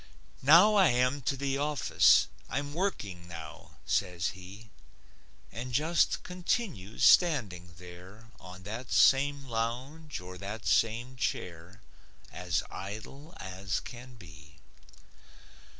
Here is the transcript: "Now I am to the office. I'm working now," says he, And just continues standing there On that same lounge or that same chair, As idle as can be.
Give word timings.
"Now 0.41 0.73
I 0.73 0.87
am 0.87 1.21
to 1.29 1.37
the 1.37 1.59
office. 1.59 2.27
I'm 2.49 2.73
working 2.73 3.27
now," 3.27 3.77
says 3.85 4.29
he, 4.29 4.71
And 5.51 5.73
just 5.73 6.23
continues 6.23 7.03
standing 7.03 7.75
there 7.77 8.31
On 8.39 8.63
that 8.63 8.91
same 8.91 9.45
lounge 9.45 10.19
or 10.19 10.39
that 10.39 10.65
same 10.65 11.17
chair, 11.17 11.83
As 12.31 12.63
idle 12.71 13.35
as 13.37 13.79
can 13.79 14.15
be. 14.15 14.57